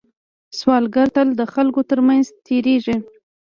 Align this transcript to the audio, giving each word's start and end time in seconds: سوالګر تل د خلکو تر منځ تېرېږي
سوالګر 0.57 1.07
تل 1.15 1.27
د 1.39 1.41
خلکو 1.53 1.81
تر 1.89 1.99
منځ 2.07 2.25
تېرېږي 2.45 2.95